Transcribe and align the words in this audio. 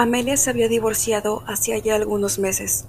Amelia 0.00 0.38
se 0.38 0.48
había 0.48 0.66
divorciado 0.66 1.42
hacía 1.46 1.76
ya 1.76 1.94
algunos 1.94 2.38
meses. 2.38 2.86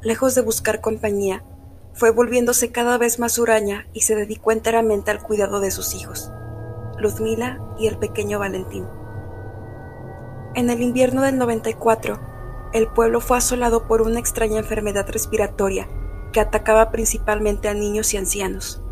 Lejos 0.00 0.34
de 0.34 0.40
buscar 0.40 0.80
compañía, 0.80 1.44
fue 1.92 2.10
volviéndose 2.10 2.72
cada 2.72 2.96
vez 2.96 3.18
más 3.18 3.38
huraña 3.38 3.86
y 3.92 4.00
se 4.00 4.16
dedicó 4.16 4.50
enteramente 4.50 5.10
al 5.10 5.22
cuidado 5.22 5.60
de 5.60 5.70
sus 5.70 5.94
hijos, 5.94 6.32
Luzmila 6.96 7.60
y 7.78 7.86
el 7.86 7.98
pequeño 7.98 8.38
Valentín. 8.38 8.86
En 10.54 10.70
el 10.70 10.80
invierno 10.80 11.20
del 11.20 11.36
94, 11.36 12.18
el 12.72 12.88
pueblo 12.88 13.20
fue 13.20 13.36
asolado 13.36 13.86
por 13.86 14.00
una 14.00 14.18
extraña 14.18 14.58
enfermedad 14.58 15.06
respiratoria 15.10 15.86
que 16.32 16.40
atacaba 16.40 16.90
principalmente 16.90 17.68
a 17.68 17.74
niños 17.74 18.14
y 18.14 18.16
ancianos. 18.16 18.82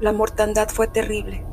La 0.00 0.12
mortandad 0.12 0.70
fue 0.70 0.88
terrible. 0.88 1.44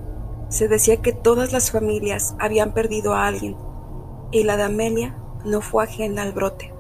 Se 0.48 0.70
decía 0.70 1.02
que 1.02 1.12
todas 1.12 1.52
las 1.52 1.72
familias 1.72 2.36
habían 2.40 2.74
perdido 2.74 3.16
a 3.16 3.28
alguien 3.28 3.67
y 4.32 4.44
la 4.44 4.58
de 4.58 4.64
Amelia 4.64 5.18
no 5.46 5.62
fue 5.62 5.84
ajena 5.84 6.24
al 6.24 6.34
brote. 6.34 6.74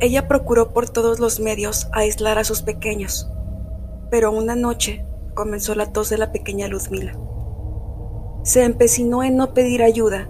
Ella 0.00 0.26
procuró 0.26 0.72
por 0.72 0.88
todos 0.88 1.20
los 1.20 1.40
medios 1.40 1.88
aislar 1.92 2.38
a 2.38 2.44
sus 2.44 2.62
pequeños, 2.62 3.30
pero 4.10 4.32
una 4.32 4.56
noche 4.56 5.06
comenzó 5.34 5.74
la 5.74 5.92
tos 5.92 6.10
de 6.10 6.18
la 6.18 6.32
pequeña 6.32 6.68
Luzmila. 6.68 7.16
Se 8.42 8.64
empecinó 8.64 9.22
en 9.22 9.36
no 9.36 9.54
pedir 9.54 9.82
ayuda 9.82 10.28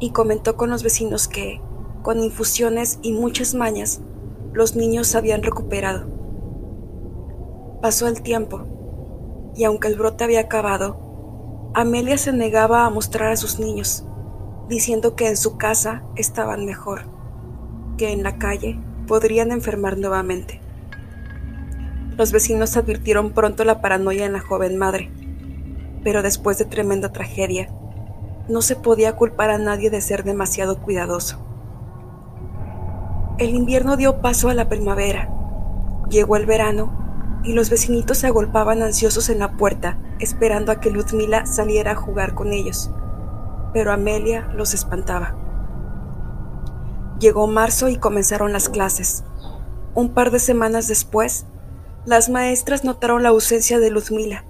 y 0.00 0.10
comentó 0.10 0.56
con 0.56 0.70
los 0.70 0.82
vecinos 0.82 1.28
que, 1.28 1.60
con 2.02 2.18
infusiones 2.22 2.98
y 3.02 3.12
muchas 3.12 3.54
mañas, 3.54 4.00
los 4.52 4.76
niños 4.76 5.06
se 5.06 5.18
habían 5.18 5.42
recuperado. 5.42 6.06
Pasó 7.80 8.08
el 8.08 8.22
tiempo, 8.22 8.66
y 9.54 9.64
aunque 9.64 9.88
el 9.88 9.96
brote 9.96 10.24
había 10.24 10.40
acabado, 10.40 11.70
Amelia 11.74 12.18
se 12.18 12.32
negaba 12.32 12.84
a 12.84 12.90
mostrar 12.90 13.32
a 13.32 13.36
sus 13.36 13.58
niños 13.58 14.06
diciendo 14.68 15.14
que 15.14 15.28
en 15.28 15.36
su 15.36 15.56
casa 15.56 16.02
estaban 16.16 16.64
mejor, 16.64 17.02
que 17.96 18.12
en 18.12 18.22
la 18.22 18.38
calle 18.38 18.78
podrían 19.06 19.52
enfermar 19.52 19.96
nuevamente. 19.98 20.60
Los 22.16 22.32
vecinos 22.32 22.76
advirtieron 22.76 23.32
pronto 23.32 23.64
la 23.64 23.80
paranoia 23.80 24.26
en 24.26 24.32
la 24.32 24.40
joven 24.40 24.76
madre, 24.76 25.10
pero 26.02 26.22
después 26.22 26.58
de 26.58 26.64
tremenda 26.64 27.12
tragedia, 27.12 27.68
no 28.48 28.62
se 28.62 28.76
podía 28.76 29.16
culpar 29.16 29.50
a 29.50 29.58
nadie 29.58 29.90
de 29.90 30.00
ser 30.00 30.24
demasiado 30.24 30.80
cuidadoso. 30.80 31.44
El 33.38 33.54
invierno 33.54 33.96
dio 33.96 34.20
paso 34.20 34.48
a 34.48 34.54
la 34.54 34.68
primavera, 34.68 35.28
llegó 36.08 36.36
el 36.36 36.46
verano 36.46 37.40
y 37.44 37.52
los 37.52 37.70
vecinitos 37.70 38.18
se 38.18 38.26
agolpaban 38.28 38.82
ansiosos 38.82 39.28
en 39.28 39.40
la 39.40 39.52
puerta 39.56 39.98
esperando 40.18 40.72
a 40.72 40.80
que 40.80 40.90
Ludmila 40.90 41.44
saliera 41.44 41.92
a 41.92 41.96
jugar 41.96 42.34
con 42.34 42.52
ellos 42.52 42.90
pero 43.76 43.92
Amelia 43.92 44.48
los 44.54 44.72
espantaba. 44.72 45.34
Llegó 47.20 47.46
marzo 47.46 47.90
y 47.90 47.98
comenzaron 47.98 48.50
las 48.50 48.70
clases. 48.70 49.22
Un 49.94 50.14
par 50.14 50.30
de 50.30 50.38
semanas 50.38 50.88
después, 50.88 51.44
las 52.06 52.30
maestras 52.30 52.84
notaron 52.84 53.22
la 53.22 53.28
ausencia 53.28 53.78
de 53.78 53.90
Luzmila. 53.90 54.46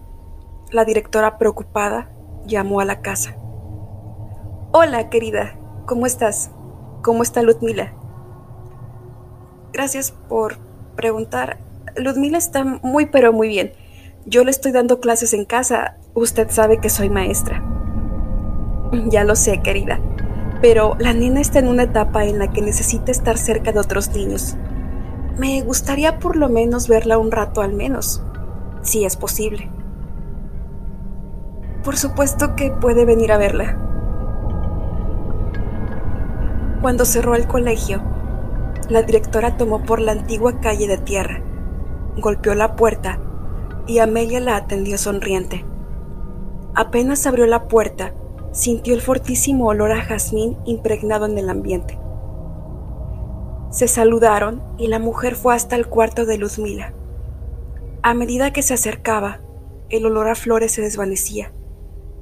La 0.71 0.85
directora, 0.85 1.39
preocupada, 1.39 2.09
llamó 2.47 2.79
a 2.79 2.85
la 2.85 3.01
casa. 3.01 3.35
Hola, 4.71 5.11
querida, 5.11 5.59
¿cómo 5.87 6.07
estás? 6.07 6.53
¿Cómo 7.03 7.25
está 7.25 7.43
Luzmila? 7.43 7.95
Gracias 9.73 10.13
por 10.13 10.59
preguntar. 10.95 11.59
Luzmila 11.97 12.39
está 12.39 12.63
muy 12.63 13.07
pero 13.07 13.33
muy 13.33 13.49
bien. 13.49 13.73
Yo 14.25 14.45
le 14.45 14.53
estoy 14.53 14.71
dando 14.71 15.01
clases 15.01 15.35
en 15.35 15.47
casa. 15.47 15.97
Usted 16.15 16.49
sabe 16.49 16.79
que 16.79 16.91
soy 16.91 17.11
maestra. 17.11 17.76
Ya 18.93 19.25
lo 19.25 19.35
sé, 19.35 19.61
querida, 19.63 20.01
pero 20.61 20.97
la 20.99 21.13
nena 21.13 21.41
está 21.41 21.59
en 21.59 21.69
una 21.69 21.85
etapa 21.85 22.25
en 22.25 22.39
la 22.39 22.51
que 22.51 22.63
necesita 22.63 23.11
estar 23.11 23.37
cerca 23.37 23.73
de 23.73 23.81
otros 23.81 24.11
niños. 24.11 24.57
Me 25.39 25.61
gustaría 25.63 26.19
por 26.19 26.37
lo 26.37 26.49
menos 26.49 26.89
verla 26.89 27.19
un 27.19 27.31
rato 27.31 27.61
al 27.61 27.73
menos, 27.73 28.23
si 28.83 29.05
es 29.05 29.17
posible. 29.17 29.71
Por 31.85 31.97
supuesto 31.97 32.57
que 32.57 32.71
puede 32.71 33.05
venir 33.05 33.33
a 33.33 33.39
verla. 33.39 33.79
Cuando 36.81 37.05
cerró 37.05 37.35
el 37.35 37.47
colegio, 37.47 38.03
la 38.89 39.03
directora 39.03 39.57
tomó 39.57 39.83
por 39.83 40.01
la 40.01 40.13
antigua 40.13 40.61
calle 40.61 40.87
de 40.87 40.99
tierra, 40.99 41.43
golpeó 42.17 42.55
la 42.55 42.77
puerta 42.77 43.19
y 43.87 43.99
Amelia 43.99 44.41
la 44.41 44.57
atendió 44.57 44.97
sonriente. 44.97 45.65
Apenas 46.75 47.27
abrió 47.27 47.47
la 47.47 47.69
puerta, 47.69 48.15
sintió 48.57 48.95
el 48.95 49.03
fortísimo 49.03 49.67
olor 49.67 49.93
a 49.93 50.01
jazmín 50.01 50.57
impregnado 50.65 51.27
en 51.27 51.37
el 51.37 51.51
ambiente. 51.51 51.99
Se 53.69 53.87
saludaron 53.87 54.63
y 54.79 54.87
la 54.87 54.99
mujer 54.99 55.35
fue 55.37 55.55
hasta 55.55 55.77
el 55.77 55.89
cuarto 55.89 56.25
de 56.25 56.39
Luzmila. 56.39 56.95
A 58.03 58.15
medida 58.15 58.55
que 58.55 58.63
se 58.63 58.73
acercaba, 58.73 59.41
el 59.91 60.07
olor 60.07 60.29
a 60.29 60.35
flores 60.35 60.73
se 60.73 60.81
desvanecía, 60.81 61.53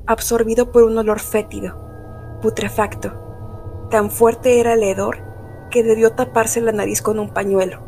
absorbido 0.06 0.72
por 0.72 0.82
un 0.82 0.98
olor 0.98 1.20
fétido, 1.20 1.78
putrefacto. 2.42 3.12
Tan 3.90 4.10
fuerte 4.10 4.58
era 4.58 4.74
el 4.74 4.82
hedor 4.82 5.18
que 5.70 5.84
debió 5.84 6.14
taparse 6.14 6.60
la 6.60 6.72
nariz 6.72 7.00
con 7.00 7.20
un 7.20 7.32
pañuelo. 7.32 7.78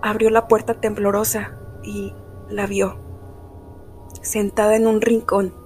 Abrió 0.00 0.30
la 0.30 0.48
puerta 0.48 0.72
temblorosa 0.72 1.58
y 1.82 2.14
la 2.48 2.66
vio, 2.66 2.96
sentada 4.22 4.74
en 4.74 4.86
un 4.86 5.02
rincón, 5.02 5.59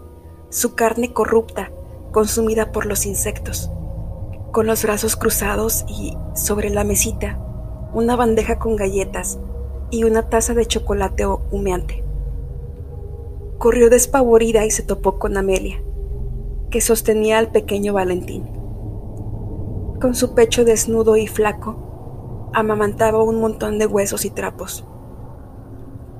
su 0.54 0.76
carne 0.76 1.12
corrupta, 1.12 1.72
consumida 2.12 2.70
por 2.70 2.86
los 2.86 3.06
insectos, 3.06 3.72
con 4.52 4.68
los 4.68 4.84
brazos 4.84 5.16
cruzados 5.16 5.84
y, 5.88 6.16
sobre 6.36 6.70
la 6.70 6.84
mesita, 6.84 7.40
una 7.92 8.14
bandeja 8.14 8.60
con 8.60 8.76
galletas 8.76 9.40
y 9.90 10.04
una 10.04 10.28
taza 10.28 10.54
de 10.54 10.64
chocolate 10.64 11.26
humeante. 11.26 12.04
Corrió 13.58 13.90
despavorida 13.90 14.64
y 14.64 14.70
se 14.70 14.84
topó 14.84 15.18
con 15.18 15.36
Amelia, 15.36 15.82
que 16.70 16.80
sostenía 16.80 17.38
al 17.38 17.50
pequeño 17.50 17.92
Valentín. 17.92 18.44
Con 20.00 20.14
su 20.14 20.34
pecho 20.36 20.64
desnudo 20.64 21.16
y 21.16 21.26
flaco, 21.26 22.50
amamantaba 22.52 23.24
un 23.24 23.40
montón 23.40 23.80
de 23.80 23.86
huesos 23.86 24.24
y 24.24 24.30
trapos. 24.30 24.84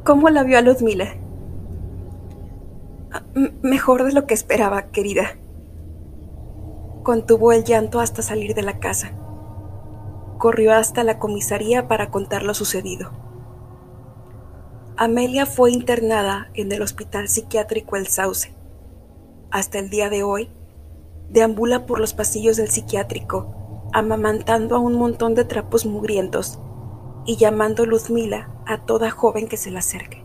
¿Cómo 0.03 0.29
la 0.29 0.43
vio 0.43 0.59
a 0.59 0.61
Ludmila? 0.61 1.24
Mejor 3.63 4.05
de 4.05 4.13
lo 4.13 4.27
que 4.27 4.35
esperaba, 4.35 4.91
querida. 4.91 5.37
Contuvo 7.03 7.53
el 7.53 7.65
llanto 7.65 8.01
hasta 8.01 8.23
salir 8.23 8.55
de 8.55 8.63
la 8.63 8.79
casa. 8.79 9.13
Corrió 10.39 10.73
hasta 10.73 11.05
la 11.05 11.19
comisaría 11.19 11.87
para 11.87 12.11
contar 12.11 12.43
lo 12.43 12.55
sucedido. 12.55 13.13
Amelia 14.97 15.45
fue 15.45 15.71
internada 15.71 16.51
en 16.55 16.73
el 16.73 16.81
Hospital 16.83 17.29
Psiquiátrico 17.29 17.97
El 17.97 18.07
Sauce. 18.07 18.55
Hasta 19.51 19.79
el 19.79 19.91
día 19.91 20.09
de 20.09 20.23
hoy, 20.23 20.51
deambula 21.31 21.87
por 21.87 22.01
los 22.01 22.15
pasillos 22.15 22.57
del 22.57 22.69
psiquiátrico, 22.69 23.91
amamantando 23.93 24.77
a 24.77 24.79
un 24.79 24.95
montón 24.95 25.35
de 25.35 25.45
trapos 25.45 25.85
mugrientos 25.85 26.59
y 27.27 27.37
llamando 27.37 27.87
Luzmila 27.87 28.51
a 28.67 28.85
toda 28.85 29.11
joven 29.11 29.49
que 29.49 29.57
se 29.57 29.71
le 29.71 29.79
acerque. 29.79 30.24